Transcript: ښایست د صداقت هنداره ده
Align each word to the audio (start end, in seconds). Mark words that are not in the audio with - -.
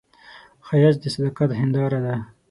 ښایست 0.65 0.99
د 1.01 1.05
صداقت 1.15 1.49
هنداره 1.61 1.99
ده 2.05 2.15